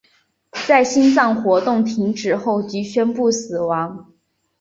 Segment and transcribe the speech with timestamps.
[0.67, 4.11] 在心脏活动停止后即宣布死亡。